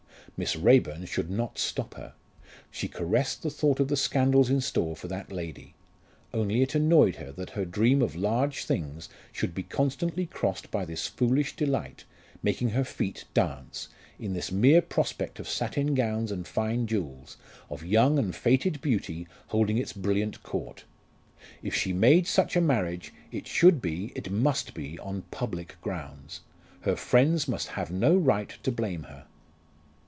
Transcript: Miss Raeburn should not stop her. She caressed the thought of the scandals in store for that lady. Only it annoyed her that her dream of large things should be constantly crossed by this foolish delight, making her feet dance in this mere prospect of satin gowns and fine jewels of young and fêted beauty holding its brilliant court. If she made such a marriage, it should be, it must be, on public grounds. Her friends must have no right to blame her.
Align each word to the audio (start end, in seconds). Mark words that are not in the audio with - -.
Miss 0.37 0.55
Raeburn 0.55 1.05
should 1.05 1.29
not 1.29 1.59
stop 1.59 1.93
her. 1.93 2.13
She 2.71 2.87
caressed 2.87 3.43
the 3.43 3.51
thought 3.51 3.79
of 3.79 3.89
the 3.89 3.95
scandals 3.97 4.49
in 4.49 4.59
store 4.59 4.95
for 4.95 5.07
that 5.07 5.31
lady. 5.31 5.75
Only 6.33 6.63
it 6.63 6.73
annoyed 6.73 7.17
her 7.17 7.31
that 7.33 7.51
her 7.51 7.63
dream 7.63 8.01
of 8.01 8.15
large 8.15 8.65
things 8.65 9.07
should 9.31 9.53
be 9.53 9.61
constantly 9.61 10.25
crossed 10.25 10.71
by 10.71 10.83
this 10.83 11.05
foolish 11.05 11.55
delight, 11.55 12.05
making 12.41 12.69
her 12.69 12.83
feet 12.83 13.25
dance 13.35 13.89
in 14.19 14.33
this 14.33 14.51
mere 14.51 14.81
prospect 14.81 15.39
of 15.39 15.47
satin 15.47 15.93
gowns 15.93 16.31
and 16.31 16.47
fine 16.47 16.87
jewels 16.87 17.37
of 17.69 17.85
young 17.85 18.17
and 18.17 18.33
fêted 18.33 18.81
beauty 18.81 19.27
holding 19.49 19.77
its 19.77 19.93
brilliant 19.93 20.41
court. 20.41 20.85
If 21.61 21.75
she 21.75 21.93
made 21.93 22.25
such 22.25 22.55
a 22.55 22.61
marriage, 22.61 23.13
it 23.31 23.45
should 23.45 23.79
be, 23.79 24.11
it 24.15 24.31
must 24.31 24.73
be, 24.73 24.97
on 24.97 25.21
public 25.29 25.79
grounds. 25.81 26.41
Her 26.79 26.95
friends 26.95 27.47
must 27.47 27.67
have 27.67 27.91
no 27.91 28.15
right 28.17 28.49
to 28.63 28.71
blame 28.71 29.03
her. 29.03 29.25